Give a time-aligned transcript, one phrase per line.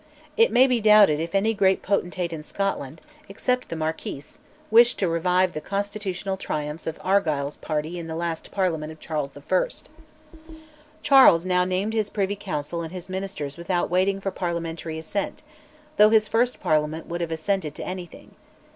[0.35, 4.23] It may be doubted if any great potentate in Scotland except the Marquis
[4.71, 9.37] wished to revive the constitutional triumphs of Argyll's party in the last Parliament of Charles
[9.37, 9.41] I.
[11.03, 15.43] Charles now named his Privy Council and Ministers without waiting for parliamentary assent
[15.97, 18.33] though his first Parliament would have assented to anything.